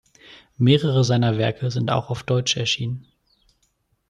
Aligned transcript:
Mehrere 0.57 1.03
seiner 1.03 1.37
Werke 1.37 1.69
sind 1.69 1.91
auch 1.91 2.09
auf 2.09 2.23
Deutsch 2.23 2.57
erschienen. 2.57 3.05